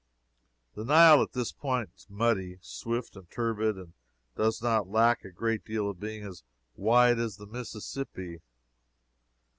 [0.73, 3.93] The Nile at this point is muddy, swift and turbid, and
[4.35, 6.41] does not lack a great deal of being as
[6.75, 8.41] wide as the Mississippi.